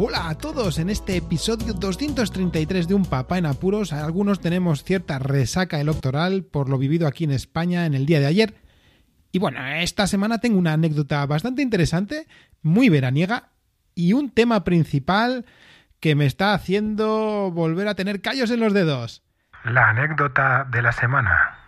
Hola 0.00 0.28
a 0.28 0.36
todos, 0.36 0.78
en 0.78 0.90
este 0.90 1.16
episodio 1.16 1.74
233 1.74 2.86
de 2.86 2.94
Un 2.94 3.04
Papá 3.04 3.36
en 3.36 3.46
Apuros, 3.46 3.92
algunos 3.92 4.38
tenemos 4.38 4.84
cierta 4.84 5.18
resaca 5.18 5.80
electoral 5.80 6.44
por 6.44 6.68
lo 6.68 6.78
vivido 6.78 7.08
aquí 7.08 7.24
en 7.24 7.32
España 7.32 7.84
en 7.84 7.94
el 7.94 8.06
día 8.06 8.20
de 8.20 8.26
ayer. 8.26 8.54
Y 9.32 9.40
bueno, 9.40 9.58
esta 9.66 10.06
semana 10.06 10.38
tengo 10.38 10.56
una 10.56 10.74
anécdota 10.74 11.26
bastante 11.26 11.62
interesante, 11.62 12.28
muy 12.62 12.90
veraniega, 12.90 13.48
y 13.96 14.12
un 14.12 14.30
tema 14.30 14.62
principal 14.62 15.46
que 15.98 16.14
me 16.14 16.26
está 16.26 16.54
haciendo 16.54 17.50
volver 17.50 17.88
a 17.88 17.96
tener 17.96 18.20
callos 18.20 18.52
en 18.52 18.60
los 18.60 18.72
dedos. 18.72 19.24
La 19.64 19.88
anécdota 19.88 20.64
de 20.70 20.80
la 20.80 20.92
semana. 20.92 21.58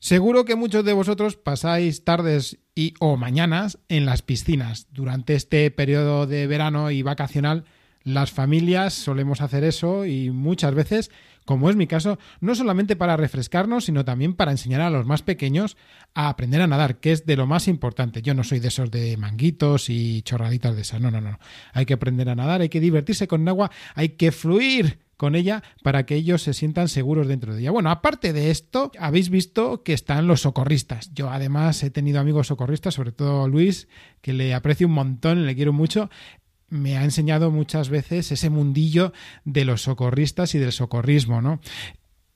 Seguro 0.00 0.46
que 0.46 0.56
muchos 0.56 0.82
de 0.82 0.94
vosotros 0.94 1.36
pasáis 1.36 2.04
tardes 2.04 2.58
y 2.74 2.94
o 3.00 3.18
mañanas 3.18 3.78
en 3.90 4.06
las 4.06 4.22
piscinas. 4.22 4.86
Durante 4.92 5.34
este 5.34 5.70
periodo 5.70 6.26
de 6.26 6.46
verano 6.46 6.90
y 6.90 7.02
vacacional, 7.02 7.64
las 8.02 8.30
familias 8.30 8.94
solemos 8.94 9.42
hacer 9.42 9.62
eso 9.62 10.06
y 10.06 10.30
muchas 10.30 10.74
veces, 10.74 11.10
como 11.44 11.68
es 11.68 11.76
mi 11.76 11.86
caso, 11.86 12.18
no 12.40 12.54
solamente 12.54 12.96
para 12.96 13.18
refrescarnos, 13.18 13.84
sino 13.84 14.02
también 14.06 14.32
para 14.32 14.52
enseñar 14.52 14.80
a 14.80 14.88
los 14.88 15.04
más 15.04 15.20
pequeños 15.20 15.76
a 16.14 16.30
aprender 16.30 16.62
a 16.62 16.66
nadar, 16.66 16.98
que 17.00 17.12
es 17.12 17.26
de 17.26 17.36
lo 17.36 17.46
más 17.46 17.68
importante. 17.68 18.22
Yo 18.22 18.32
no 18.32 18.42
soy 18.42 18.58
de 18.58 18.68
esos 18.68 18.90
de 18.90 19.18
manguitos 19.18 19.90
y 19.90 20.22
chorraditas 20.22 20.76
de 20.76 20.80
esas. 20.80 21.02
No, 21.02 21.10
no, 21.10 21.20
no. 21.20 21.38
Hay 21.74 21.84
que 21.84 21.92
aprender 21.92 22.30
a 22.30 22.34
nadar, 22.34 22.62
hay 22.62 22.70
que 22.70 22.80
divertirse 22.80 23.28
con 23.28 23.46
agua, 23.46 23.70
hay 23.94 24.10
que 24.10 24.32
fluir 24.32 25.09
con 25.20 25.34
ella 25.34 25.62
para 25.82 26.06
que 26.06 26.14
ellos 26.14 26.40
se 26.40 26.54
sientan 26.54 26.88
seguros 26.88 27.28
dentro 27.28 27.52
de 27.52 27.60
ella. 27.60 27.72
Bueno, 27.72 27.90
aparte 27.90 28.32
de 28.32 28.50
esto, 28.50 28.90
habéis 28.98 29.28
visto 29.28 29.82
que 29.82 29.92
están 29.92 30.26
los 30.26 30.40
socorristas. 30.40 31.12
Yo 31.12 31.28
además 31.28 31.82
he 31.82 31.90
tenido 31.90 32.20
amigos 32.20 32.46
socorristas, 32.46 32.94
sobre 32.94 33.12
todo 33.12 33.46
Luis, 33.46 33.86
que 34.22 34.32
le 34.32 34.54
aprecio 34.54 34.86
un 34.86 34.94
montón, 34.94 35.44
le 35.44 35.54
quiero 35.54 35.74
mucho 35.74 36.08
me 36.70 36.96
ha 36.96 37.04
enseñado 37.04 37.50
muchas 37.50 37.90
veces 37.90 38.32
ese 38.32 38.48
mundillo 38.48 39.12
de 39.44 39.64
los 39.64 39.82
socorristas 39.82 40.54
y 40.54 40.58
del 40.58 40.70
socorrismo, 40.70 41.42
¿no? 41.42 41.60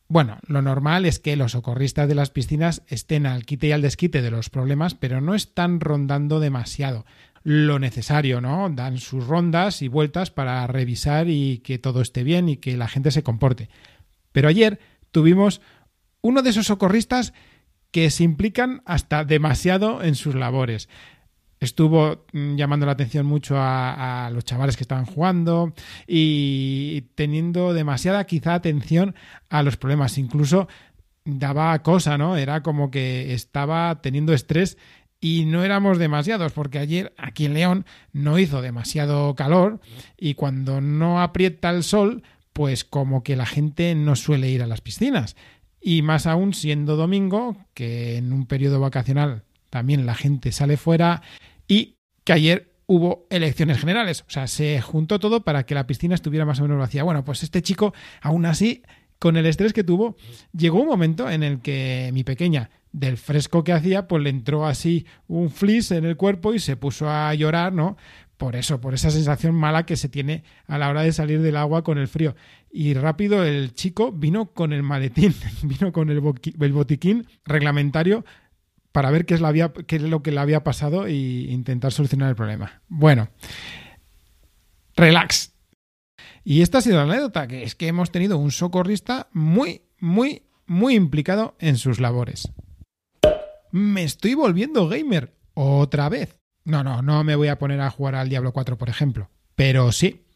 Bueno, 0.08 0.38
lo 0.48 0.60
normal 0.60 1.06
es 1.06 1.20
que 1.20 1.36
los 1.36 1.52
socorristas 1.52 2.08
de 2.08 2.16
las 2.16 2.30
piscinas 2.30 2.82
estén 2.88 3.26
al 3.26 3.46
quite 3.46 3.68
y 3.68 3.72
al 3.72 3.80
desquite 3.80 4.22
de 4.22 4.32
los 4.32 4.50
problemas, 4.50 4.94
pero 4.94 5.20
no 5.20 5.36
están 5.36 5.78
rondando 5.78 6.40
demasiado 6.40 7.06
lo 7.44 7.78
necesario, 7.78 8.40
¿no? 8.40 8.70
Dan 8.70 8.98
sus 8.98 9.26
rondas 9.26 9.82
y 9.82 9.88
vueltas 9.88 10.30
para 10.30 10.66
revisar 10.66 11.28
y 11.28 11.58
que 11.58 11.78
todo 11.78 12.00
esté 12.00 12.24
bien 12.24 12.48
y 12.48 12.56
que 12.56 12.76
la 12.76 12.88
gente 12.88 13.10
se 13.10 13.22
comporte. 13.22 13.68
Pero 14.32 14.48
ayer 14.48 14.80
tuvimos 15.12 15.60
uno 16.22 16.42
de 16.42 16.50
esos 16.50 16.66
socorristas 16.66 17.34
que 17.90 18.10
se 18.10 18.24
implican 18.24 18.82
hasta 18.86 19.24
demasiado 19.24 20.02
en 20.02 20.14
sus 20.14 20.34
labores. 20.34 20.88
Estuvo 21.60 22.24
mm, 22.32 22.56
llamando 22.56 22.86
la 22.86 22.92
atención 22.92 23.26
mucho 23.26 23.58
a, 23.58 24.26
a, 24.26 24.30
los 24.30 24.44
chavales 24.44 24.76
que 24.76 24.82
estaban 24.82 25.04
jugando 25.04 25.74
y 26.06 27.02
teniendo 27.14 27.74
demasiada 27.74 28.24
quizá 28.24 28.54
atención 28.54 29.14
a 29.50 29.62
los 29.62 29.76
problemas. 29.76 30.16
Incluso 30.16 30.66
daba 31.24 31.78
cosa, 31.82 32.16
¿no? 32.16 32.36
Era 32.36 32.62
como 32.62 32.90
que 32.90 33.34
estaba 33.34 34.00
teniendo 34.00 34.32
estrés 34.32 34.78
y 35.24 35.46
no 35.46 35.64
éramos 35.64 35.96
demasiados 35.96 36.52
porque 36.52 36.78
ayer 36.78 37.14
aquí 37.16 37.46
en 37.46 37.54
León 37.54 37.86
no 38.12 38.38
hizo 38.38 38.60
demasiado 38.60 39.34
calor 39.34 39.80
y 40.18 40.34
cuando 40.34 40.82
no 40.82 41.22
aprieta 41.22 41.70
el 41.70 41.82
sol 41.82 42.22
pues 42.52 42.84
como 42.84 43.22
que 43.22 43.34
la 43.34 43.46
gente 43.46 43.94
no 43.94 44.16
suele 44.16 44.50
ir 44.50 44.62
a 44.62 44.66
las 44.66 44.82
piscinas 44.82 45.34
y 45.80 46.02
más 46.02 46.26
aún 46.26 46.52
siendo 46.52 46.96
domingo 46.96 47.56
que 47.72 48.18
en 48.18 48.34
un 48.34 48.44
periodo 48.44 48.80
vacacional 48.80 49.44
también 49.70 50.04
la 50.04 50.14
gente 50.14 50.52
sale 50.52 50.76
fuera 50.76 51.22
y 51.66 51.96
que 52.24 52.34
ayer 52.34 52.74
hubo 52.84 53.26
elecciones 53.30 53.78
generales, 53.78 54.26
o 54.28 54.30
sea, 54.30 54.46
se 54.46 54.78
juntó 54.82 55.18
todo 55.20 55.42
para 55.42 55.64
que 55.64 55.74
la 55.74 55.86
piscina 55.86 56.14
estuviera 56.14 56.44
más 56.44 56.60
o 56.60 56.64
menos 56.64 56.76
vacía. 56.76 57.02
Bueno, 57.02 57.24
pues 57.24 57.42
este 57.42 57.62
chico 57.62 57.94
aún 58.20 58.44
así 58.44 58.82
con 59.18 59.38
el 59.38 59.46
estrés 59.46 59.72
que 59.72 59.84
tuvo, 59.84 60.16
llegó 60.52 60.82
un 60.82 60.88
momento 60.88 61.30
en 61.30 61.42
el 61.42 61.60
que 61.60 62.10
mi 62.12 62.24
pequeña 62.24 62.68
del 62.94 63.18
fresco 63.18 63.64
que 63.64 63.72
hacía, 63.72 64.06
pues 64.06 64.22
le 64.22 64.30
entró 64.30 64.66
así 64.66 65.04
un 65.26 65.50
flis 65.50 65.90
en 65.90 66.04
el 66.04 66.16
cuerpo 66.16 66.54
y 66.54 66.60
se 66.60 66.76
puso 66.76 67.10
a 67.10 67.34
llorar, 67.34 67.72
¿no? 67.72 67.96
Por 68.36 68.54
eso, 68.54 68.80
por 68.80 68.94
esa 68.94 69.10
sensación 69.10 69.54
mala 69.54 69.84
que 69.84 69.96
se 69.96 70.08
tiene 70.08 70.44
a 70.68 70.78
la 70.78 70.88
hora 70.88 71.02
de 71.02 71.12
salir 71.12 71.42
del 71.42 71.56
agua 71.56 71.82
con 71.82 71.98
el 71.98 72.06
frío. 72.06 72.36
Y 72.70 72.94
rápido 72.94 73.42
el 73.42 73.74
chico 73.74 74.12
vino 74.12 74.52
con 74.52 74.72
el 74.72 74.84
maletín, 74.84 75.34
vino 75.64 75.92
con 75.92 76.08
el, 76.08 76.22
el 76.60 76.72
botiquín 76.72 77.26
reglamentario 77.44 78.24
para 78.92 79.10
ver 79.10 79.26
qué 79.26 79.34
es, 79.34 79.40
la 79.40 79.48
había, 79.48 79.72
qué 79.72 79.96
es 79.96 80.02
lo 80.02 80.22
que 80.22 80.30
le 80.30 80.38
había 80.38 80.62
pasado 80.62 81.06
e 81.06 81.14
intentar 81.14 81.90
solucionar 81.90 82.28
el 82.28 82.36
problema. 82.36 82.80
Bueno, 82.86 83.28
relax. 84.94 85.52
Y 86.44 86.62
esta 86.62 86.78
ha 86.78 86.80
sido 86.80 86.98
la 86.98 87.12
anécdota, 87.12 87.48
que 87.48 87.64
es 87.64 87.74
que 87.74 87.88
hemos 87.88 88.12
tenido 88.12 88.38
un 88.38 88.52
socorrista 88.52 89.28
muy, 89.32 89.82
muy, 89.98 90.44
muy 90.66 90.94
implicado 90.94 91.56
en 91.58 91.76
sus 91.76 91.98
labores 91.98 92.52
me 93.74 94.04
estoy 94.04 94.34
volviendo 94.34 94.86
gamer 94.88 95.34
otra 95.52 96.08
vez. 96.08 96.38
No, 96.64 96.84
no, 96.84 97.02
no 97.02 97.24
me 97.24 97.34
voy 97.34 97.48
a 97.48 97.58
poner 97.58 97.80
a 97.80 97.90
jugar 97.90 98.14
al 98.14 98.28
Diablo 98.28 98.52
4, 98.52 98.78
por 98.78 98.88
ejemplo. 98.88 99.30
Pero 99.56 99.90
sí, 99.90 100.26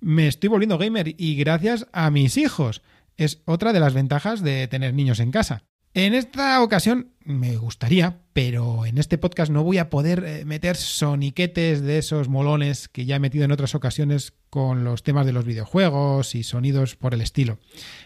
me 0.00 0.26
estoy 0.26 0.48
volviendo 0.48 0.76
gamer 0.76 1.14
y 1.16 1.36
gracias 1.36 1.86
a 1.92 2.10
mis 2.10 2.36
hijos. 2.36 2.82
Es 3.16 3.42
otra 3.44 3.72
de 3.72 3.78
las 3.78 3.94
ventajas 3.94 4.42
de 4.42 4.66
tener 4.66 4.92
niños 4.92 5.20
en 5.20 5.30
casa. 5.30 5.62
En 5.94 6.14
esta 6.14 6.60
ocasión 6.64 7.12
me 7.24 7.56
gustaría, 7.56 8.22
pero 8.32 8.84
en 8.84 8.98
este 8.98 9.18
podcast 9.18 9.52
no 9.52 9.62
voy 9.62 9.78
a 9.78 9.88
poder 9.88 10.24
eh, 10.24 10.44
meter 10.44 10.76
soniquetes 10.76 11.82
de 11.82 11.98
esos 11.98 12.28
molones 12.28 12.88
que 12.88 13.04
ya 13.04 13.16
he 13.16 13.20
metido 13.20 13.44
en 13.44 13.52
otras 13.52 13.76
ocasiones 13.76 14.32
con 14.50 14.82
los 14.82 15.04
temas 15.04 15.26
de 15.26 15.32
los 15.32 15.44
videojuegos 15.44 16.34
y 16.34 16.42
sonidos 16.42 16.96
por 16.96 17.14
el 17.14 17.20
estilo. 17.20 17.60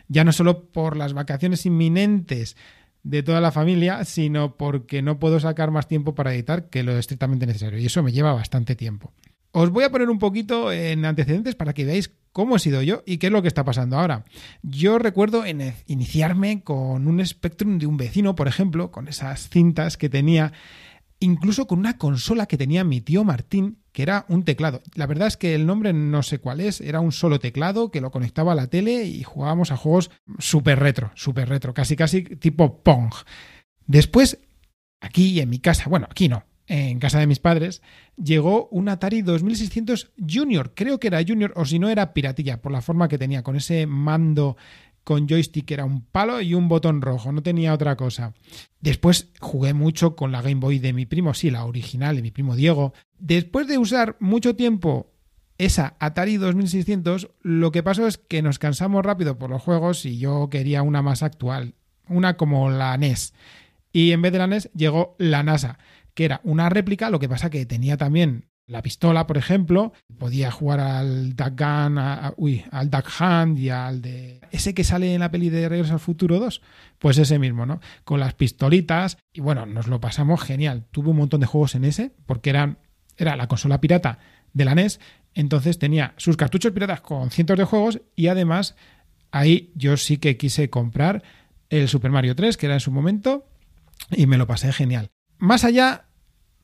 Ya 0.09 0.25
no 0.25 0.33
solo 0.33 0.71
por 0.73 0.99
las 0.99 1.15
vacaciones 1.15 1.65
inminentes 1.65 2.57
de 3.05 3.23
toda 3.23 3.41
la 3.41 3.53
familia, 3.53 4.05
sino 4.05 4.57
porque 4.57 5.03
no 5.03 5.19
puedo 5.19 5.39
sacar 5.39 5.71
más 5.71 5.87
tiempo 5.87 6.15
para 6.15 6.35
editar 6.35 6.69
que 6.69 6.83
lo 6.83 6.99
estrictamente 6.99 7.47
necesario. 7.47 7.79
Y 7.79 7.87
eso 7.87 8.03
me 8.03 8.13
lleva 8.13 8.33
bastante 8.33 8.75
tiempo. 8.75 9.13
Os 9.53 9.71
voy 9.71 9.85
a 9.85 9.91
poner 9.91 10.11
un 10.11 10.19
poquito 10.19 10.73
en 10.73 11.05
antecedentes 11.05 11.55
para 11.55 11.75
que 11.75 11.85
veáis 11.85 12.11
cómo 12.33 12.57
he 12.57 12.59
sido 12.59 12.83
yo 12.83 13.05
y 13.07 13.19
qué 13.19 13.29
es 13.29 13.33
lo 13.33 13.43
que 13.43 13.49
está 13.49 13.65
pasando 13.65 13.97
ahora. 13.97 14.25
Yo 14.63 14.99
recuerdo 14.99 15.45
en 15.45 15.75
iniciarme 15.87 16.65
con 16.65 17.07
un 17.07 17.25
Spectrum 17.25 17.79
de 17.79 17.87
un 17.87 17.97
vecino, 17.97 18.35
por 18.35 18.49
ejemplo, 18.49 18.91
con 18.91 19.07
esas 19.07 19.49
cintas 19.51 19.97
que 19.97 20.09
tenía 20.09 20.53
incluso 21.21 21.67
con 21.67 21.79
una 21.79 21.97
consola 21.99 22.47
que 22.47 22.59
tenía 22.59 22.85
mi 22.85 23.01
tío 23.01 23.23
Martín, 23.23 23.79
que 23.95 24.03
era 24.03 24.27
un 24.29 24.43
teclado. 24.43 24.83
La 24.97 25.07
verdad 25.07 25.29
es 25.29 25.37
que 25.37 25.55
el 25.55 25.67
nombre 25.67 25.93
no 25.93 26.25
sé 26.25 26.41
cuál 26.41 26.61
es, 26.61 26.81
era 26.81 26.99
un 26.99 27.13
solo 27.13 27.39
teclado 27.39 27.93
que 27.93 28.01
lo 28.01 28.11
conectaba 28.11 28.51
a 28.51 28.57
la 28.57 28.67
tele 28.67 29.05
y 29.05 29.23
jugábamos 29.23 29.71
a 29.71 29.77
juegos 29.77 30.11
súper 30.41 30.81
retro, 30.81 31.13
súper 31.15 31.49
retro, 31.49 31.73
casi 31.75 31.95
casi 31.95 32.25
tipo 32.25 32.83
Pong. 32.83 33.15
Después, 33.87 34.41
aquí 35.01 35.39
en 35.39 35.49
mi 35.49 35.61
casa, 35.61 35.89
bueno, 35.89 36.09
aquí 36.11 36.29
no, 36.29 36.45
en 36.67 36.99
casa 36.99 37.21
de 37.21 37.29
mis 37.29 37.39
padres, 37.39 37.83
llegó 38.17 38.67
un 38.73 38.89
Atari 38.89 39.23
2600 39.23 40.11
Junior, 40.29 40.73
creo 40.75 40.99
que 40.99 41.07
era 41.07 41.23
Junior 41.25 41.53
o 41.55 41.65
si 41.65 41.79
no 41.79 41.89
era 41.89 42.15
piratilla, 42.15 42.61
por 42.61 42.73
la 42.73 42.83
forma 42.83 43.07
que 43.07 43.17
tenía, 43.17 43.45
con 43.45 43.55
ese 43.55 43.87
mando 43.87 44.57
con 45.05 45.29
joystick 45.29 45.71
era 45.71 45.85
un 45.85 46.03
palo 46.03 46.41
y 46.41 46.55
un 46.55 46.69
botón 46.69 47.03
rojo, 47.03 47.31
no 47.31 47.43
tenía 47.43 47.75
otra 47.75 47.97
cosa. 47.97 48.33
Después 48.81 49.29
jugué 49.39 49.75
mucho 49.75 50.17
con 50.17 50.33
la 50.33 50.43
Game 50.43 50.57
Boy 50.57 50.79
de 50.79 50.93
mi 50.93 51.07
primo, 51.07 51.35
sí, 51.35 51.51
la 51.51 51.65
original 51.65 52.17
de 52.17 52.23
mi 52.23 52.31
primo 52.31 52.57
Diego. 52.57 52.95
Después 53.19 53.69
de 53.69 53.79
usar 53.79 54.17
mucho 54.19 54.57
tiempo 54.57 55.13
esa 55.59 55.95
Atari 56.01 56.37
2600, 56.37 57.31
lo 57.43 57.71
que 57.71 57.83
pasó 57.83 58.07
es 58.07 58.19
que 58.19 58.43
nos 58.43 58.59
cansamos 58.59 59.05
rápido 59.05 59.39
por 59.39 59.51
los 59.51 59.63
juegos 59.63 60.05
y 60.05 60.19
yo 60.19 60.49
quería 60.51 60.83
una 60.83 61.03
más 61.03 61.23
actual, 61.23 61.75
una 62.09 62.37
como 62.37 62.71
la 62.71 62.97
NES. 62.97 63.35
Y 63.93 64.13
en 64.13 64.23
vez 64.23 64.33
de 64.33 64.39
la 64.39 64.47
NES 64.47 64.71
llegó 64.75 65.15
la 65.19 65.43
NASA, 65.43 65.79
que 66.15 66.25
era 66.25 66.41
una 66.45 66.69
réplica, 66.71 67.11
lo 67.11 67.21
que 67.21 67.29
pasa 67.29 67.51
que 67.51 67.67
tenía 67.67 67.97
también 67.97 68.47
la 68.67 68.83
pistola, 68.83 69.27
por 69.27 69.37
ejemplo, 69.37 69.93
podía 70.19 70.51
jugar 70.51 70.81
al 70.81 71.37
Duck 71.37 71.61
Gun, 71.61 71.99
uy, 72.37 72.65
al 72.71 72.91
Duck 72.91 73.07
Hunt 73.21 73.59
y 73.59 73.71
al 73.71 74.01
de 74.01 74.41
ese 74.51 74.73
que 74.73 74.85
sale 74.85 75.13
en 75.13 75.21
la 75.21 75.31
peli 75.31 75.51
de 75.51 75.69
Regreso 75.69 75.93
al 75.93 76.01
Futuro 76.01 76.39
2, 76.41 76.63
pues 76.99 77.19
ese 77.19 77.39
mismo, 77.39 77.67
¿no? 77.67 77.81
Con 78.05 78.21
las 78.21 78.35
pistolitas 78.35 79.19
y 79.33 79.41
bueno, 79.41 79.67
nos 79.67 79.87
lo 79.87 80.01
pasamos 80.01 80.43
genial. 80.43 80.87
Tuve 80.91 81.11
un 81.11 81.19
montón 81.19 81.41
de 81.41 81.47
juegos 81.47 81.75
en 81.75 81.85
ese 81.85 82.13
porque 82.27 82.51
eran 82.51 82.79
era 83.17 83.37
la 83.37 83.47
consola 83.47 83.81
pirata 83.81 84.19
de 84.53 84.65
la 84.65 84.75
NES, 84.75 85.01
entonces 85.35 85.79
tenía 85.79 86.15
sus 86.17 86.37
cartuchos 86.37 86.73
piratas 86.73 87.01
con 87.01 87.31
cientos 87.31 87.59
de 87.59 87.65
juegos 87.65 88.01
y 88.17 88.29
además 88.29 88.77
ahí 89.31 89.73
yo 89.75 89.97
sí 89.97 90.19
que 90.19 90.37
quise 90.37 90.71
comprar 90.71 91.23
el 91.69 91.89
Super 91.89 92.11
Mario 92.11 92.35
3, 92.35 92.57
que 92.57 92.67
era 92.67 92.75
en 92.75 92.81
su 92.81 92.91
momento 92.91 93.47
y 94.11 94.27
me 94.27 94.39
lo 94.39 94.47
pasé 94.47 94.73
genial. 94.73 95.11
Más 95.39 95.65
allá, 95.65 96.07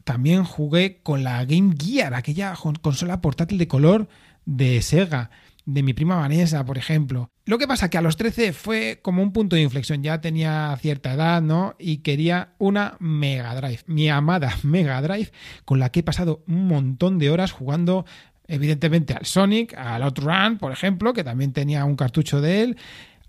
también 0.04 0.44
jugué 0.44 1.00
con 1.02 1.24
la 1.24 1.44
Game 1.44 1.74
Gear, 1.78 2.14
aquella 2.14 2.54
consola 2.80 3.20
portátil 3.20 3.58
de 3.58 3.68
color 3.68 4.08
de 4.44 4.82
Sega, 4.82 5.30
de 5.66 5.82
mi 5.82 5.92
prima 5.92 6.16
Vanessa, 6.16 6.64
por 6.64 6.78
ejemplo. 6.78 7.30
Lo 7.44 7.58
que 7.58 7.68
pasa 7.68 7.90
que 7.90 7.98
a 7.98 8.02
los 8.02 8.16
13 8.16 8.52
fue 8.52 9.00
como 9.02 9.22
un 9.22 9.32
punto 9.32 9.56
de 9.56 9.62
inflexión, 9.62 10.02
ya 10.02 10.20
tenía 10.20 10.76
cierta 10.80 11.14
edad, 11.14 11.42
¿no? 11.42 11.74
Y 11.78 11.98
quería 11.98 12.54
una 12.58 12.96
Mega 12.98 13.54
Drive, 13.54 13.80
mi 13.86 14.08
amada 14.08 14.56
Mega 14.62 15.00
Drive, 15.02 15.32
con 15.64 15.78
la 15.78 15.90
que 15.90 16.00
he 16.00 16.04
pasado 16.04 16.44
un 16.46 16.66
montón 16.66 17.18
de 17.18 17.30
horas 17.30 17.52
jugando 17.52 18.04
evidentemente 18.46 19.14
al 19.14 19.26
Sonic, 19.26 19.74
al 19.74 20.02
Outrun, 20.02 20.58
por 20.58 20.72
ejemplo, 20.72 21.12
que 21.12 21.22
también 21.22 21.52
tenía 21.52 21.84
un 21.84 21.94
cartucho 21.94 22.40
de 22.40 22.62
él, 22.62 22.76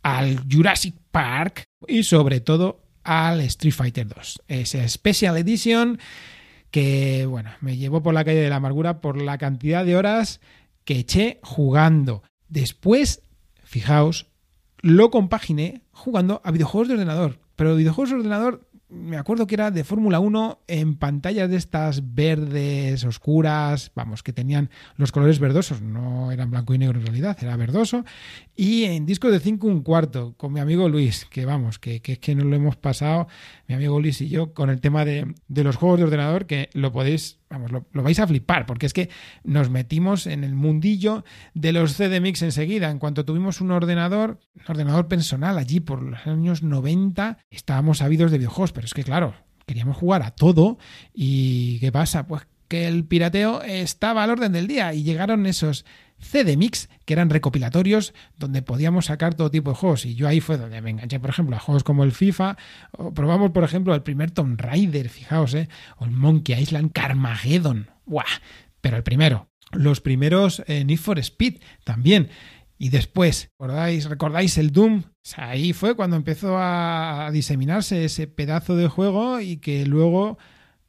al 0.02 0.40
Jurassic 0.52 0.96
Park 1.12 1.64
y 1.88 2.04
sobre 2.04 2.40
todo 2.40 2.82
al 3.04 3.40
Street 3.42 3.74
Fighter 3.74 4.08
2. 4.08 4.42
Ese 4.48 4.88
Special 4.90 5.38
Edition 5.38 6.00
que, 6.72 7.26
bueno, 7.26 7.52
me 7.60 7.78
llevó 7.78 8.02
por 8.02 8.14
la 8.14 8.24
calle 8.24 8.42
de 8.42 8.50
la 8.50 8.56
amargura 8.56 9.02
por 9.02 9.22
la 9.22 9.38
cantidad 9.38 9.86
de 9.86 9.96
horas 9.96 10.40
que 10.86 11.00
eché 11.00 11.40
jugando. 11.44 12.24
Después, 12.48 13.22
fijaos, 13.64 14.28
lo 14.80 15.12
compaginé 15.12 15.84
jugando 15.92 16.42
a 16.44 16.52
videojuegos 16.52 16.88
de 16.88 16.94
ordenador. 16.96 17.40
Pero 17.56 17.76
videojuegos 17.76 18.10
de 18.10 18.16
ordenador 18.16 18.68
me 18.92 19.18
acuerdo 19.18 19.48
que 19.48 19.56
era 19.56 19.72
de 19.72 19.84
Fórmula 19.84 20.20
1 20.20 20.64
en 20.68 20.96
pantallas 20.98 21.50
de 21.50 21.56
estas 21.56 22.14
verdes, 22.14 23.04
oscuras, 23.06 23.92
vamos, 23.96 24.22
que 24.22 24.34
tenían 24.34 24.70
los 24.98 25.12
colores 25.12 25.40
verdosos, 25.40 25.82
no 25.82 26.32
eran 26.32 26.52
blanco 26.52 26.74
y 26.74 26.78
negro 26.78 27.00
en 27.00 27.06
realidad, 27.06 27.38
era 27.42 27.56
verdoso, 27.56 28.06
y 28.56 28.84
en 28.84 29.06
disco 29.06 29.32
de 29.32 29.40
5 29.40 29.66
un 29.66 29.82
cuarto, 29.82 30.36
con 30.38 30.54
mi 30.54 30.60
amigo 30.60 30.90
Luis, 30.90 31.26
que 31.26 31.46
vamos, 31.46 31.80
que, 31.80 32.02
que, 32.02 32.20
que 32.20 32.36
nos 32.36 32.46
lo 32.46 32.56
hemos 32.56 32.76
pasado, 32.76 33.28
mi 33.68 33.76
amigo 33.76 34.00
Luis 34.00 34.22
y 34.22 34.30
yo, 34.30 34.54
con 34.54 34.70
el 34.70 34.82
tema 34.82 35.06
de, 35.06 35.34
de 35.48 35.64
los 35.64 35.78
juegos 35.78 36.00
de 36.00 36.06
ordenador, 36.06 36.46
que 36.46 36.70
lo 36.74 36.92
podéis 36.92 37.41
vamos, 37.52 37.72
lo, 37.72 37.86
vais 38.04 38.20
a 38.20 38.28
flipar, 38.28 38.66
porque 38.66 38.86
es 38.86 38.94
que 38.94 39.10
nos 39.44 39.70
metimos 39.70 40.26
en 40.26 40.44
el 40.44 40.56
mundillo 40.56 41.24
de 41.54 41.74
los 41.74 41.94
CD 41.94 42.20
Mix 42.22 42.42
enseguida. 42.42 42.90
En 42.90 43.00
cuanto 43.00 43.26
tuvimos 43.26 43.62
un 43.62 43.72
ordenador, 43.72 44.40
un 44.56 44.64
ordenador 44.68 45.08
personal 45.08 45.58
allí 45.58 45.80
por 45.80 46.02
los 46.02 46.26
años 46.26 46.64
90, 46.64 47.38
estábamos 47.50 48.00
sabidos 48.00 48.32
de 48.32 48.38
videojuegos, 48.38 48.72
pero 48.72 48.86
es 48.86 48.94
que 48.94 49.04
claro, 49.04 49.36
queríamos 49.66 49.98
jugar 49.98 50.24
a 50.24 50.32
todo 50.32 50.78
y 51.14 51.80
¿qué 51.80 51.92
pasa? 51.92 52.26
Pues 52.26 52.48
que 52.72 52.88
el 52.88 53.04
pirateo 53.04 53.62
estaba 53.64 54.24
al 54.24 54.30
orden 54.30 54.54
del 54.54 54.66
día 54.66 54.94
y 54.94 55.04
llegaron 55.04 55.46
esos 55.46 55.84
CD 56.20 56.56
Mix, 56.56 56.88
que 57.04 57.12
eran 57.12 57.30
recopilatorios 57.30 58.14
donde 58.38 58.62
podíamos 58.62 59.08
sacar 59.08 59.34
todo 59.34 59.52
tipo 59.52 59.72
de 59.72 59.76
juegos. 59.76 60.06
Y 60.06 60.16
yo 60.16 60.26
ahí 60.26 60.40
fue 60.40 60.58
donde 60.58 60.82
me 60.82 60.92
enganché, 60.92 61.20
por 61.20 61.32
ejemplo, 61.32 61.58
a 61.58 61.60
juegos 61.60 61.84
como 61.84 62.06
el 62.06 62.14
FIFA. 62.14 62.56
O 62.94 63.14
probamos, 63.14 63.52
por 63.52 63.66
ejemplo, 63.66 63.94
el 63.94 64.04
primer 64.04 64.32
Tomb 64.32 64.58
Raider, 64.58 65.10
fijaos, 65.10 65.54
¿eh? 65.54 65.68
O 65.98 66.06
el 66.06 66.12
Monkey 66.12 66.58
Island 66.62 66.94
Carmageddon. 66.94 67.90
¡Buah! 68.06 68.40
Pero 68.80 68.96
el 68.96 69.04
primero. 69.04 69.50
Los 69.74 70.00
primeros 70.00 70.64
eh, 70.68 70.86
Need 70.86 71.00
for 71.00 71.20
Speed 71.20 71.56
también. 71.84 72.30
Y 72.78 72.88
después, 72.88 73.50
¿recordáis, 73.60 74.06
¿recordáis 74.06 74.58
el 74.58 74.72
Doom? 74.72 75.04
ahí 75.36 75.74
fue 75.74 75.96
cuando 75.96 76.16
empezó 76.16 76.56
a 76.58 77.32
diseminarse 77.34 78.06
ese 78.06 78.28
pedazo 78.28 78.78
de 78.78 78.88
juego 78.88 79.42
y 79.42 79.58
que 79.58 79.86
luego 79.86 80.38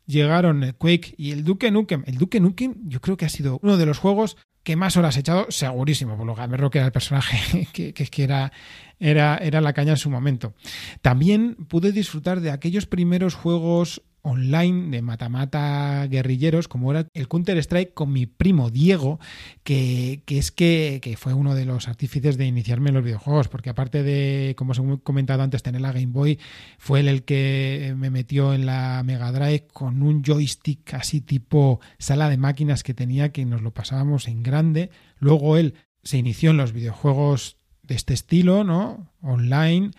llegaron 0.06 0.74
Quake 0.78 1.14
y 1.16 1.32
el 1.32 1.44
Duke 1.44 1.70
Nukem. 1.70 2.02
El 2.06 2.18
Duke 2.18 2.40
Nukem 2.40 2.74
yo 2.84 3.00
creo 3.00 3.16
que 3.16 3.24
ha 3.24 3.28
sido 3.28 3.58
uno 3.62 3.76
de 3.76 3.86
los 3.86 3.98
juegos 3.98 4.36
que 4.62 4.76
más 4.76 4.96
horas 4.96 5.16
he 5.16 5.20
echado, 5.20 5.46
segurísimo, 5.48 6.16
por 6.16 6.26
lo 6.26 6.34
que 6.34 6.70
que 6.70 6.78
era 6.78 6.86
el 6.86 6.92
personaje 6.92 7.66
que, 7.72 7.92
que, 7.92 8.22
era, 8.22 8.52
era, 9.00 9.36
era 9.36 9.60
la 9.60 9.72
caña 9.72 9.92
en 9.92 9.96
su 9.96 10.10
momento. 10.10 10.54
También 11.00 11.56
pude 11.68 11.92
disfrutar 11.92 12.40
de 12.40 12.50
aquellos 12.50 12.86
primeros 12.86 13.34
juegos 13.34 14.02
online 14.22 14.90
de 14.90 15.02
matamata 15.02 16.06
guerrilleros, 16.06 16.68
como 16.68 16.90
era 16.92 17.06
el 17.12 17.28
Counter-Strike 17.28 17.92
con 17.92 18.12
mi 18.12 18.26
primo 18.26 18.70
Diego, 18.70 19.18
que, 19.64 20.22
que 20.24 20.38
es 20.38 20.52
que, 20.52 21.00
que, 21.02 21.16
fue 21.16 21.34
uno 21.34 21.54
de 21.54 21.66
los 21.66 21.88
artífices 21.88 22.38
de 22.38 22.46
iniciarme 22.46 22.90
en 22.90 22.94
los 22.94 23.04
videojuegos, 23.04 23.48
porque 23.48 23.70
aparte 23.70 24.02
de, 24.02 24.54
como 24.56 24.72
os 24.72 24.78
he 24.78 24.98
comentado 25.02 25.42
antes, 25.42 25.62
tener 25.62 25.80
la 25.80 25.92
Game 25.92 26.12
Boy, 26.12 26.38
fue 26.78 27.00
él 27.00 27.08
el 27.08 27.24
que 27.24 27.94
me 27.96 28.10
metió 28.10 28.54
en 28.54 28.64
la 28.66 29.02
Mega 29.04 29.32
Drive 29.32 29.66
con 29.72 30.02
un 30.02 30.22
joystick 30.22 30.94
así 30.94 31.20
tipo 31.20 31.80
sala 31.98 32.28
de 32.28 32.36
máquinas 32.36 32.82
que 32.82 32.94
tenía, 32.94 33.32
que 33.32 33.44
nos 33.44 33.62
lo 33.62 33.74
pasábamos 33.74 34.28
en 34.28 34.42
grande. 34.42 34.90
Luego 35.18 35.56
él 35.56 35.74
se 36.04 36.18
inició 36.18 36.50
en 36.50 36.56
los 36.56 36.72
videojuegos 36.72 37.58
de 37.82 37.96
este 37.96 38.14
estilo, 38.14 38.64
¿no? 38.64 39.12
Online, 39.20 39.90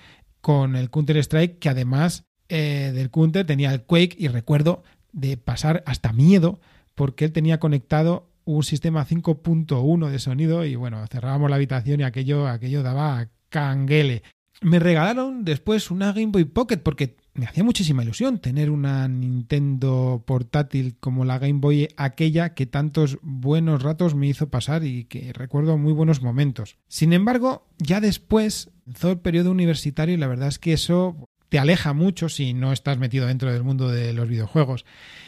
con 0.42 0.76
el 0.76 0.90
Counter-Strike, 0.90 1.60
que 1.60 1.70
además 1.70 2.26
eh, 2.56 2.92
del 2.94 3.10
Counter 3.10 3.48
tenía 3.48 3.74
el 3.74 3.82
Quake 3.82 4.16
y 4.16 4.28
recuerdo 4.28 4.84
de 5.12 5.38
pasar 5.38 5.84
hasta 5.88 6.14
miedo 6.14 6.60
porque 6.94 7.26
él 7.26 7.32
tenía 7.32 7.60
conectado 7.60 8.30
un 8.46 8.62
sistema 8.62 9.08
5.1 9.08 10.10
de 10.10 10.20
sonido 10.20 10.64
y 10.64 10.76
bueno, 10.76 11.04
cerrábamos 11.08 11.50
la 11.50 11.56
habitación 11.56 12.02
y 12.02 12.04
aquello, 12.04 12.48
aquello 12.48 12.84
daba 12.84 13.28
canguele. 13.50 14.22
Me 14.62 14.78
regalaron 14.78 15.44
después 15.46 15.90
una 15.90 16.14
Game 16.14 16.28
Boy 16.28 16.46
Pocket 16.46 16.78
porque 16.78 17.16
me 17.34 17.48
hacía 17.48 17.64
muchísima 17.64 18.04
ilusión 18.04 18.38
tener 18.38 18.70
una 18.70 19.08
Nintendo 19.08 20.24
portátil 20.24 20.96
como 21.00 21.26
la 21.26 21.40
Game 21.40 21.60
Boy 21.60 21.88
aquella 21.98 22.54
que 22.54 22.68
tantos 22.68 23.18
buenos 23.24 23.82
ratos 23.82 24.14
me 24.14 24.28
hizo 24.28 24.50
pasar 24.50 24.84
y 24.84 25.06
que 25.06 25.34
recuerdo 25.34 25.80
muy 25.80 25.92
buenos 25.92 26.22
momentos. 26.22 26.78
Sin 26.88 27.14
embargo, 27.14 27.66
ya 27.80 28.00
después 28.00 28.70
comenzó 28.84 29.10
el 29.10 29.20
periodo 29.20 29.50
universitario 29.50 30.14
y 30.14 30.20
la 30.20 30.28
verdad 30.28 30.50
es 30.50 30.60
que 30.60 30.74
eso 30.74 31.18
te 31.54 31.60
aleja 31.60 31.94
mucho 31.94 32.30
si 32.30 32.56
no 32.56 32.74
estás 32.74 32.98
metido 32.98 33.28
dentro 33.28 33.54
del 33.54 33.64
mundo 33.64 33.88
de 33.88 34.12
los 34.12 34.28
videojuegos. 34.28 34.86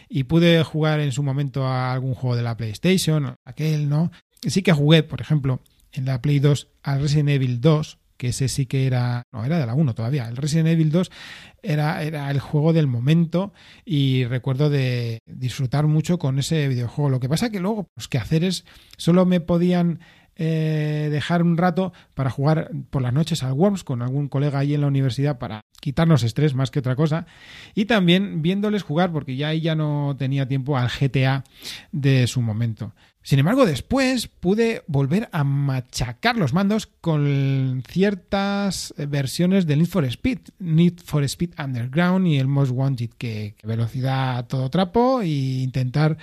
Y 0.09 0.23
pude 0.23 0.63
jugar 0.63 0.99
en 0.99 1.11
su 1.11 1.21
momento 1.21 1.67
a 1.67 1.93
algún 1.93 2.15
juego 2.15 2.35
de 2.35 2.41
la 2.41 2.57
PlayStation, 2.57 3.35
aquel, 3.45 3.89
¿no? 3.89 4.11
Sí 4.41 4.63
que 4.63 4.73
jugué, 4.73 5.03
por 5.03 5.21
ejemplo, 5.21 5.61
en 5.91 6.05
la 6.05 6.23
Play 6.23 6.39
2 6.39 6.67
al 6.81 7.01
Resident 7.01 7.29
Evil 7.29 7.61
2, 7.61 7.99
que 8.17 8.29
ese 8.29 8.47
sí 8.47 8.65
que 8.65 8.87
era, 8.87 9.21
no, 9.31 9.45
era 9.45 9.59
de 9.59 9.67
la 9.67 9.75
1 9.75 9.93
todavía. 9.93 10.27
El 10.27 10.35
Resident 10.35 10.69
Evil 10.69 10.89
2 10.89 11.11
era, 11.61 12.01
era 12.01 12.31
el 12.31 12.39
juego 12.39 12.73
del 12.73 12.87
momento 12.87 13.53
y 13.85 14.25
recuerdo 14.25 14.71
de 14.71 15.19
disfrutar 15.27 15.85
mucho 15.85 16.17
con 16.17 16.39
ese 16.39 16.67
videojuego. 16.67 17.11
Lo 17.11 17.19
que 17.19 17.29
pasa 17.29 17.51
que 17.51 17.59
luego 17.59 17.85
los 17.95 18.07
quehaceres 18.07 18.65
solo 18.97 19.27
me 19.27 19.41
podían 19.41 19.99
eh, 20.37 21.07
dejar 21.11 21.43
un 21.43 21.57
rato 21.57 21.93
para 22.13 22.29
jugar 22.29 22.71
por 22.89 23.01
las 23.01 23.13
noches 23.13 23.43
al 23.43 23.53
Worms 23.53 23.83
con 23.83 24.01
algún 24.01 24.27
colega 24.27 24.59
ahí 24.59 24.73
en 24.73 24.81
la 24.81 24.87
universidad 24.87 25.37
para 25.37 25.61
quitarnos 25.79 26.23
estrés 26.23 26.55
más 26.55 26.71
que 26.71 26.79
otra 26.79 26.95
cosa 26.95 27.25
y 27.73 27.85
también 27.85 28.41
viéndoles 28.41 28.83
jugar 28.83 29.11
porque 29.11 29.35
ya 29.35 29.49
ahí 29.49 29.61
ya 29.61 29.75
no 29.75 30.15
tenía 30.17 30.47
tiempo 30.47 30.77
al 30.77 30.89
GTA 30.89 31.43
de 31.91 32.27
su 32.27 32.41
momento. 32.41 32.93
Sin 33.25 33.39
embargo, 33.39 33.65
después 33.65 34.27
pude 34.27 34.83
volver 34.85 35.29
a 35.31 35.43
machacar 35.43 36.37
los 36.37 36.53
mandos 36.53 36.85
con 36.85 37.81
ciertas 37.87 38.93
versiones 38.97 39.65
del 39.65 39.79
Need 39.79 39.87
for 39.87 40.05
Speed, 40.05 40.39
Need 40.59 40.99
for 41.03 41.23
Speed 41.23 41.53
Underground 41.57 42.27
y 42.27 42.37
el 42.37 42.47
Most 42.47 42.71
Wanted, 42.71 43.09
que, 43.17 43.55
velocidad 43.63 44.37
a 44.37 44.47
todo 44.47 44.69
trapo 44.69 45.21
e 45.21 45.27
intentar 45.27 46.19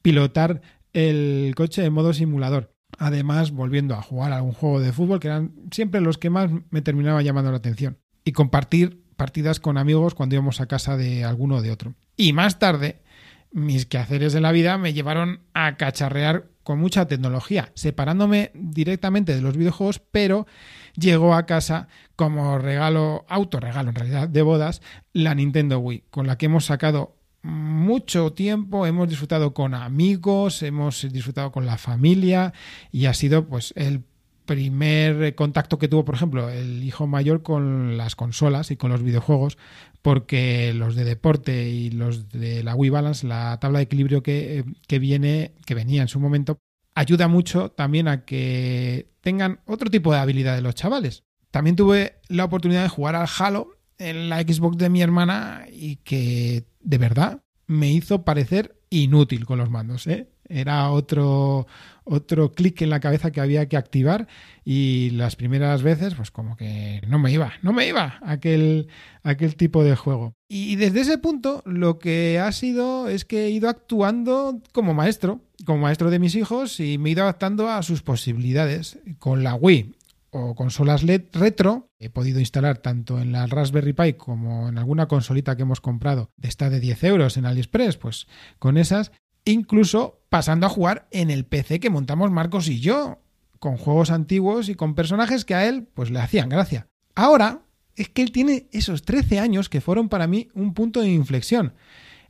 pilotar 0.00 0.62
el 0.94 1.52
coche 1.54 1.84
en 1.84 1.92
modo 1.92 2.14
simulador. 2.14 2.77
Además, 2.98 3.52
volviendo 3.52 3.94
a 3.94 4.02
jugar 4.02 4.32
a 4.32 4.36
algún 4.36 4.52
juego 4.52 4.80
de 4.80 4.92
fútbol, 4.92 5.20
que 5.20 5.28
eran 5.28 5.52
siempre 5.70 6.00
los 6.00 6.18
que 6.18 6.30
más 6.30 6.50
me 6.70 6.82
terminaba 6.82 7.22
llamando 7.22 7.50
la 7.50 7.58
atención. 7.58 7.98
Y 8.24 8.32
compartir 8.32 9.02
partidas 9.16 9.60
con 9.60 9.78
amigos 9.78 10.14
cuando 10.14 10.34
íbamos 10.34 10.60
a 10.60 10.66
casa 10.66 10.96
de 10.96 11.24
alguno 11.24 11.56
o 11.56 11.62
de 11.62 11.70
otro. 11.70 11.94
Y 12.16 12.32
más 12.32 12.58
tarde, 12.58 13.02
mis 13.50 13.86
quehaceres 13.86 14.32
de 14.32 14.40
la 14.40 14.52
vida 14.52 14.78
me 14.78 14.92
llevaron 14.92 15.40
a 15.54 15.76
cacharrear 15.76 16.46
con 16.62 16.78
mucha 16.78 17.06
tecnología, 17.06 17.72
separándome 17.74 18.50
directamente 18.54 19.34
de 19.34 19.40
los 19.40 19.56
videojuegos, 19.56 20.00
pero 20.10 20.46
llegó 20.94 21.34
a 21.34 21.46
casa 21.46 21.88
como 22.14 22.58
regalo, 22.58 23.24
autorregalo 23.28 23.88
en 23.88 23.94
realidad, 23.94 24.28
de 24.28 24.42
bodas, 24.42 24.82
la 25.12 25.34
Nintendo 25.34 25.78
Wii, 25.78 26.04
con 26.10 26.26
la 26.26 26.36
que 26.36 26.46
hemos 26.46 26.66
sacado 26.66 27.16
mucho 27.42 28.32
tiempo, 28.32 28.86
hemos 28.86 29.08
disfrutado 29.08 29.54
con 29.54 29.74
amigos, 29.74 30.62
hemos 30.62 31.06
disfrutado 31.12 31.52
con 31.52 31.66
la 31.66 31.78
familia 31.78 32.52
y 32.90 33.06
ha 33.06 33.14
sido 33.14 33.46
pues 33.46 33.72
el 33.76 34.02
primer 34.48 35.34
contacto 35.34 35.78
que 35.78 35.88
tuvo, 35.88 36.04
por 36.04 36.14
ejemplo, 36.14 36.48
el 36.48 36.82
hijo 36.82 37.06
mayor 37.06 37.42
con 37.42 37.98
las 37.98 38.16
consolas 38.16 38.70
y 38.70 38.76
con 38.76 38.90
los 38.90 39.02
videojuegos, 39.02 39.58
porque 40.00 40.72
los 40.74 40.96
de 40.96 41.04
deporte 41.04 41.68
y 41.68 41.90
los 41.90 42.30
de 42.30 42.64
la 42.64 42.74
Wii 42.74 42.90
Balance, 42.90 43.26
la 43.26 43.58
tabla 43.60 43.78
de 43.78 43.84
equilibrio 43.84 44.22
que, 44.22 44.64
que 44.86 44.98
viene, 44.98 45.52
que 45.66 45.74
venía 45.74 46.00
en 46.02 46.08
su 46.08 46.18
momento, 46.18 46.58
ayuda 46.94 47.28
mucho 47.28 47.70
también 47.70 48.08
a 48.08 48.24
que 48.24 49.10
tengan 49.20 49.60
otro 49.66 49.90
tipo 49.90 50.12
de 50.12 50.18
habilidad 50.18 50.56
de 50.56 50.62
los 50.62 50.74
chavales. 50.74 51.24
También 51.50 51.76
tuve 51.76 52.16
la 52.28 52.44
oportunidad 52.44 52.82
de 52.82 52.88
jugar 52.88 53.16
al 53.16 53.28
Halo 53.38 53.77
en 53.98 54.28
la 54.28 54.40
Xbox 54.40 54.78
de 54.78 54.90
mi 54.90 55.02
hermana 55.02 55.66
y 55.70 55.96
que 55.96 56.64
de 56.80 56.98
verdad 56.98 57.42
me 57.66 57.90
hizo 57.90 58.24
parecer 58.24 58.80
inútil 58.90 59.44
con 59.44 59.58
los 59.58 59.70
mandos. 59.70 60.06
¿eh? 60.06 60.28
era 60.48 60.90
otro, 60.90 61.66
otro 62.04 62.52
clic 62.52 62.82
en 62.82 62.90
la 62.90 63.00
cabeza 63.00 63.30
que 63.30 63.40
había 63.40 63.68
que 63.68 63.76
activar 63.76 64.26
y 64.64 65.10
las 65.10 65.36
primeras 65.36 65.82
veces 65.82 66.14
pues 66.14 66.30
como 66.30 66.56
que 66.56 67.02
no 67.06 67.18
me 67.18 67.30
iba, 67.30 67.52
no 67.62 67.72
me 67.72 67.86
iba 67.86 68.18
aquel, 68.22 68.88
aquel 69.22 69.56
tipo 69.56 69.84
de 69.84 69.96
juego. 69.96 70.34
Y 70.48 70.76
desde 70.76 71.00
ese 71.00 71.18
punto 71.18 71.62
lo 71.66 71.98
que 71.98 72.38
ha 72.38 72.50
sido 72.52 73.08
es 73.08 73.24
que 73.24 73.46
he 73.46 73.50
ido 73.50 73.68
actuando 73.68 74.60
como 74.72 74.94
maestro, 74.94 75.40
como 75.64 75.82
maestro 75.82 76.10
de 76.10 76.18
mis 76.18 76.34
hijos 76.34 76.80
y 76.80 76.98
me 76.98 77.10
he 77.10 77.12
ido 77.12 77.22
adaptando 77.22 77.68
a 77.68 77.82
sus 77.82 78.02
posibilidades. 78.02 78.98
Con 79.18 79.44
la 79.44 79.54
Wii 79.54 79.94
o 80.30 80.54
consolas 80.54 81.02
LED 81.02 81.24
retro, 81.32 81.90
he 81.98 82.10
podido 82.10 82.40
instalar 82.40 82.78
tanto 82.78 83.20
en 83.20 83.32
la 83.32 83.46
Raspberry 83.46 83.92
Pi 83.92 84.14
como 84.14 84.68
en 84.68 84.78
alguna 84.78 85.08
consolita 85.08 85.56
que 85.56 85.62
hemos 85.62 85.80
comprado 85.80 86.30
de 86.36 86.48
esta 86.48 86.70
de 86.70 86.80
10 86.80 87.04
euros 87.04 87.36
en 87.36 87.46
AliExpress, 87.46 87.96
pues 87.96 88.26
con 88.58 88.76
esas 88.76 89.12
incluso 89.44 90.20
pasando 90.28 90.66
a 90.66 90.70
jugar 90.70 91.08
en 91.10 91.30
el 91.30 91.44
PC 91.44 91.80
que 91.80 91.90
montamos 91.90 92.30
Marcos 92.30 92.68
y 92.68 92.80
yo, 92.80 93.22
con 93.58 93.76
juegos 93.76 94.10
antiguos 94.10 94.68
y 94.68 94.74
con 94.74 94.94
personajes 94.94 95.44
que 95.44 95.54
a 95.54 95.66
él 95.66 95.88
pues 95.94 96.10
le 96.10 96.20
hacían 96.20 96.48
gracia. 96.48 96.88
Ahora 97.14 97.62
es 97.96 98.08
que 98.08 98.22
él 98.22 98.30
tiene 98.30 98.68
esos 98.72 99.02
13 99.02 99.40
años 99.40 99.68
que 99.68 99.80
fueron 99.80 100.08
para 100.08 100.26
mí 100.26 100.48
un 100.54 100.74
punto 100.74 101.00
de 101.00 101.08
inflexión. 101.08 101.74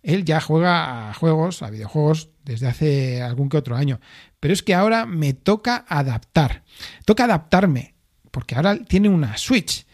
Él 0.03 0.25
ya 0.25 0.41
juega 0.41 1.11
a 1.11 1.15
juegos, 1.15 1.63
a 1.63 1.71
videojuegos, 1.71 2.31
desde 2.45 2.69
hace 2.69 3.21
algún 3.21 3.49
que 3.49 3.59
otro 3.59 3.77
año. 3.77 4.01
Pero 4.41 4.55
es 4.55 4.63
que 4.63 4.75
ahora 4.75 5.07
me 5.07 5.35
toca 5.35 5.85
adaptar. 5.89 6.65
Toca 7.05 7.25
adaptarme, 7.25 7.95
porque 8.31 8.55
ahora 8.55 8.77
tiene 8.85 9.09
una 9.09 9.37
Switch 9.37 9.87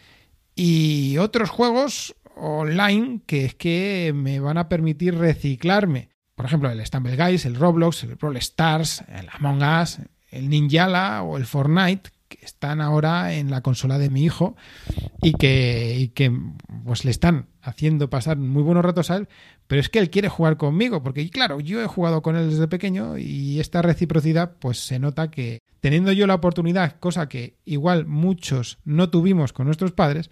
y 0.55 1.17
otros 1.17 1.49
juegos 1.49 2.15
online 2.35 3.21
que 3.25 3.45
es 3.45 3.55
que 3.55 4.13
me 4.15 4.39
van 4.39 4.57
a 4.57 4.69
permitir 4.69 5.17
reciclarme 5.17 6.09
por 6.35 6.45
ejemplo, 6.45 6.69
el 6.69 6.85
Stumble 6.85 7.15
Guys, 7.15 7.45
el 7.45 7.55
Roblox, 7.55 8.03
el 8.03 8.15
Brawl 8.15 8.37
Stars, 8.37 9.03
el 9.07 9.27
Among 9.31 9.63
Us, 9.63 9.99
el 10.29 10.49
Ninjala 10.49 11.23
o 11.23 11.37
el 11.37 11.45
Fortnite, 11.45 12.11
que 12.27 12.39
están 12.45 12.81
ahora 12.81 13.33
en 13.33 13.49
la 13.49 13.61
consola 13.61 13.97
de 13.97 14.09
mi 14.09 14.25
hijo 14.25 14.57
y 15.21 15.33
que, 15.33 16.11
que 16.13 16.37
pues 16.83 17.05
le 17.05 17.11
están 17.11 17.47
haciendo 17.61 18.09
pasar 18.09 18.37
muy 18.37 18.63
buenos 18.63 18.83
ratos 18.83 19.11
a 19.11 19.17
él, 19.17 19.29
pero 19.67 19.81
es 19.81 19.89
que 19.89 19.99
él 19.99 20.09
quiere 20.09 20.29
jugar 20.29 20.57
conmigo, 20.57 21.01
porque 21.01 21.29
claro, 21.29 21.59
yo 21.59 21.81
he 21.81 21.87
jugado 21.87 22.21
con 22.21 22.35
él 22.35 22.49
desde 22.49 22.67
pequeño 22.67 23.17
y 23.17 23.59
esta 23.59 23.81
reciprocidad 23.81 24.57
pues 24.59 24.79
se 24.79 24.99
nota 24.99 25.31
que 25.31 25.59
teniendo 25.79 26.11
yo 26.11 26.27
la 26.27 26.35
oportunidad, 26.35 26.99
cosa 26.99 27.29
que 27.29 27.57
igual 27.65 28.05
muchos 28.05 28.79
no 28.85 29.09
tuvimos 29.09 29.53
con 29.53 29.65
nuestros 29.65 29.91
padres, 29.91 30.29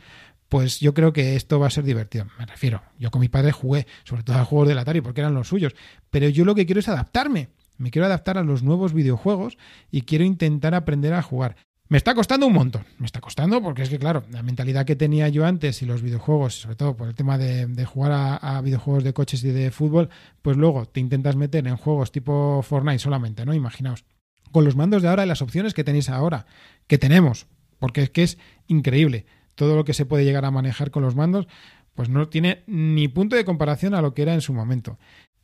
pues 0.49 0.79
yo 0.79 0.93
creo 0.93 1.13
que 1.13 1.35
esto 1.35 1.59
va 1.59 1.67
a 1.67 1.71
ser 1.71 1.83
divertido. 1.83 2.25
Me 2.37 2.45
refiero, 2.45 2.83
yo 2.99 3.09
con 3.09 3.21
mi 3.21 3.29
padre 3.29 3.51
jugué, 3.51 3.87
sobre 4.03 4.23
todo 4.23 4.37
a 4.37 4.45
juegos 4.45 4.67
del 4.67 4.77
Atari, 4.77 5.01
porque 5.01 5.21
eran 5.21 5.33
los 5.33 5.47
suyos, 5.47 5.73
pero 6.11 6.29
yo 6.29 6.45
lo 6.45 6.53
que 6.53 6.65
quiero 6.65 6.79
es 6.79 6.87
adaptarme. 6.87 7.49
Me 7.77 7.89
quiero 7.89 8.05
adaptar 8.05 8.37
a 8.37 8.43
los 8.43 8.61
nuevos 8.61 8.93
videojuegos 8.93 9.57
y 9.89 10.03
quiero 10.03 10.23
intentar 10.23 10.75
aprender 10.75 11.13
a 11.13 11.23
jugar. 11.23 11.55
Me 11.89 11.97
está 11.97 12.15
costando 12.15 12.47
un 12.47 12.53
montón, 12.53 12.85
me 12.97 13.05
está 13.05 13.19
costando 13.19 13.61
porque 13.61 13.83
es 13.83 13.89
que, 13.89 13.99
claro, 13.99 14.23
la 14.31 14.41
mentalidad 14.41 14.85
que 14.85 14.95
tenía 14.95 15.27
yo 15.29 15.45
antes 15.45 15.81
y 15.81 15.85
los 15.85 16.01
videojuegos, 16.01 16.61
sobre 16.61 16.75
todo 16.75 16.95
por 16.95 17.07
el 17.07 17.13
tema 17.13 17.37
de, 17.37 17.85
jugar 17.85 18.11
a, 18.13 18.35
a, 18.37 18.61
videojuegos 18.61 19.03
de 19.03 19.13
coches 19.13 19.43
y 19.43 19.51
de 19.51 19.69
fútbol, 19.69 20.09
pues 20.41 20.57
luego 20.57 20.85
te 20.85 21.01
intentas 21.01 21.35
meter 21.35 21.67
en 21.67 21.75
juegos 21.75 22.11
tipo 22.11 22.61
Fortnite 22.63 22.99
solamente, 22.99 23.45
¿no? 23.45 23.53
Imaginaos. 23.53 24.05
Con 24.51 24.65
los 24.65 24.75
mandos 24.75 25.01
de 25.01 25.09
ahora 25.09 25.25
y 25.25 25.27
las 25.27 25.41
opciones 25.41 25.73
que 25.73 25.83
tenéis 25.83 26.09
ahora, 26.09 26.45
que 26.87 26.97
tenemos, 26.97 27.47
porque 27.79 28.03
es 28.03 28.09
que 28.09 28.23
es 28.23 28.37
increíble 28.67 29.25
todo 29.55 29.75
lo 29.75 29.83
que 29.83 29.93
se 29.93 30.05
puede 30.05 30.25
llegar 30.25 30.45
a 30.45 30.51
manejar 30.51 30.89
con 30.89 31.03
los 31.03 31.15
mandos, 31.15 31.47
pues 31.93 32.09
no 32.09 32.27
tiene 32.27 32.63
ni 32.65 33.07
punto 33.07 33.35
de 33.35 33.45
comparación 33.45 33.93
a 33.93 34.01
lo 34.01 34.13
que 34.13 34.23
era 34.23 34.33
en 34.33 34.41
su 34.41 34.53
momento. 34.53 34.97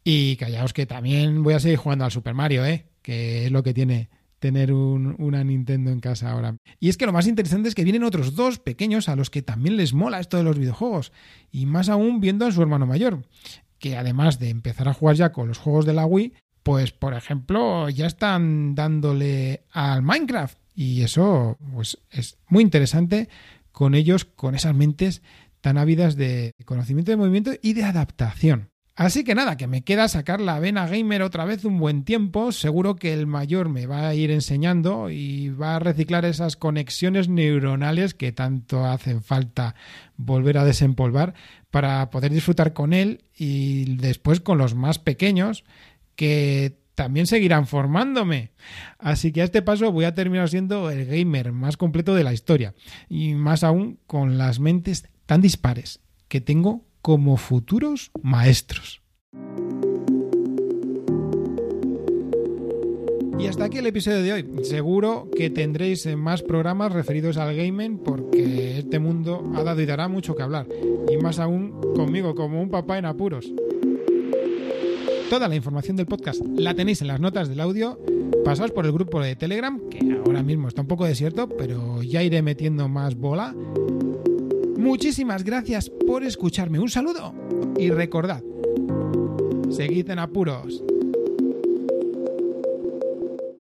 Y 0.03 0.37
callaos 0.37 0.73
que 0.73 0.85
también 0.85 1.43
voy 1.43 1.53
a 1.53 1.59
seguir 1.59 1.77
jugando 1.77 2.05
al 2.05 2.11
Super 2.11 2.33
Mario, 2.33 2.65
¿eh? 2.65 2.85
que 3.01 3.45
es 3.45 3.51
lo 3.51 3.63
que 3.63 3.73
tiene 3.73 4.09
tener 4.39 4.73
un, 4.73 5.15
una 5.19 5.43
Nintendo 5.43 5.91
en 5.91 5.99
casa 5.99 6.31
ahora. 6.31 6.57
Y 6.79 6.89
es 6.89 6.97
que 6.97 7.05
lo 7.05 7.13
más 7.13 7.27
interesante 7.27 7.69
es 7.69 7.75
que 7.75 7.83
vienen 7.83 8.03
otros 8.03 8.35
dos 8.35 8.59
pequeños 8.59 9.09
a 9.09 9.15
los 9.15 9.29
que 9.29 9.41
también 9.41 9.77
les 9.77 9.93
mola 9.93 10.19
esto 10.19 10.37
de 10.37 10.43
los 10.43 10.57
videojuegos. 10.57 11.11
Y 11.51 11.65
más 11.65 11.89
aún 11.89 12.19
viendo 12.19 12.45
a 12.45 12.51
su 12.51 12.61
hermano 12.61 12.85
mayor, 12.85 13.23
que 13.77 13.97
además 13.97 14.39
de 14.39 14.49
empezar 14.49 14.87
a 14.87 14.93
jugar 14.93 15.15
ya 15.15 15.31
con 15.31 15.47
los 15.47 15.57
juegos 15.57 15.85
de 15.85 15.93
la 15.93 16.05
Wii, 16.05 16.33
pues 16.63 16.91
por 16.91 17.13
ejemplo 17.13 17.89
ya 17.89 18.07
están 18.07 18.75
dándole 18.75 19.63
al 19.71 20.01
Minecraft. 20.01 20.57
Y 20.75 21.01
eso 21.01 21.57
pues 21.73 21.97
es 22.09 22.37
muy 22.47 22.63
interesante 22.63 23.29
con 23.71 23.95
ellos, 23.95 24.25
con 24.25 24.55
esas 24.55 24.75
mentes 24.75 25.21
tan 25.61 25.77
ávidas 25.77 26.15
de 26.15 26.53
conocimiento 26.65 27.11
de 27.11 27.17
movimiento 27.17 27.51
y 27.61 27.73
de 27.73 27.83
adaptación. 27.83 28.69
Así 28.99 29.23
que 29.23 29.33
nada, 29.33 29.55
que 29.55 29.65
me 29.65 29.81
queda 29.81 30.09
sacar 30.09 30.41
la 30.41 30.59
vena 30.59 30.85
gamer 30.85 31.21
otra 31.21 31.45
vez 31.45 31.63
un 31.63 31.79
buen 31.79 32.03
tiempo. 32.03 32.51
Seguro 32.51 32.97
que 32.97 33.13
el 33.13 33.27
mayor 33.27 33.69
me 33.69 33.85
va 33.85 34.09
a 34.09 34.13
ir 34.13 34.29
enseñando 34.29 35.09
y 35.09 35.47
va 35.51 35.77
a 35.77 35.79
reciclar 35.79 36.25
esas 36.25 36.57
conexiones 36.57 37.29
neuronales 37.29 38.13
que 38.13 38.33
tanto 38.33 38.85
hacen 38.85 39.23
falta 39.23 39.73
volver 40.17 40.57
a 40.57 40.65
desempolvar 40.65 41.33
para 41.71 42.09
poder 42.09 42.33
disfrutar 42.33 42.73
con 42.73 42.91
él 42.91 43.23
y 43.37 43.95
después 43.95 44.41
con 44.41 44.57
los 44.57 44.75
más 44.75 44.99
pequeños 44.99 45.63
que 46.17 46.77
también 46.93 47.25
seguirán 47.25 47.67
formándome. 47.67 48.51
Así 48.97 49.31
que 49.31 49.43
a 49.43 49.45
este 49.45 49.61
paso 49.61 49.93
voy 49.93 50.03
a 50.03 50.13
terminar 50.13 50.49
siendo 50.49 50.91
el 50.91 51.05
gamer 51.05 51.53
más 51.53 51.77
completo 51.77 52.15
de 52.15 52.25
la 52.25 52.33
historia. 52.33 52.75
Y 53.07 53.33
más 53.35 53.63
aún 53.63 53.97
con 54.07 54.37
las 54.37 54.59
mentes 54.59 55.07
tan 55.25 55.39
dispares 55.39 56.01
que 56.27 56.41
tengo 56.41 56.88
como 57.01 57.37
futuros 57.37 58.11
maestros. 58.21 59.01
Y 63.39 63.47
hasta 63.47 63.65
aquí 63.65 63.77
el 63.77 63.87
episodio 63.87 64.21
de 64.21 64.33
hoy. 64.33 64.45
Seguro 64.63 65.29
que 65.33 65.49
tendréis 65.49 66.05
más 66.17 66.41
programas 66.41 66.91
referidos 66.91 67.37
al 67.37 67.55
gaming 67.55 67.97
porque 67.99 68.79
este 68.79 68.99
mundo 68.99 69.49
ha 69.55 69.63
dado 69.63 69.81
y 69.81 69.85
dará 69.85 70.09
mucho 70.09 70.35
que 70.35 70.43
hablar. 70.43 70.67
Y 71.09 71.15
más 71.17 71.39
aún 71.39 71.79
conmigo, 71.95 72.35
como 72.35 72.61
un 72.61 72.69
papá 72.69 72.97
en 72.97 73.05
apuros. 73.05 73.49
Toda 75.29 75.47
la 75.47 75.55
información 75.55 75.95
del 75.95 76.05
podcast 76.05 76.41
la 76.57 76.73
tenéis 76.73 77.01
en 77.01 77.07
las 77.07 77.21
notas 77.21 77.47
del 77.47 77.61
audio. 77.61 77.97
Pasaos 78.43 78.71
por 78.71 78.85
el 78.85 78.91
grupo 78.91 79.21
de 79.21 79.37
Telegram, 79.37 79.79
que 79.89 79.99
ahora 80.25 80.43
mismo 80.43 80.67
está 80.67 80.81
un 80.81 80.87
poco 80.87 81.05
desierto, 81.05 81.47
pero 81.47 82.03
ya 82.03 82.21
iré 82.23 82.41
metiendo 82.41 82.89
más 82.89 83.15
bola. 83.15 83.55
Muchísimas 84.79 85.43
gracias 85.43 85.89
por 85.89 86.23
escucharme. 86.23 86.79
Un 86.79 86.89
saludo 86.89 87.33
y 87.77 87.89
recordad, 87.91 88.41
seguid 89.69 90.09
en 90.09 90.19
apuros. 90.19 90.81